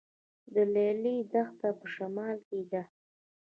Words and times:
د 0.53 0.55
لیلی 0.73 1.17
دښته 1.33 1.69
په 1.79 1.85
شمال 1.93 2.37
کې 2.47 2.61
ده 2.71 2.83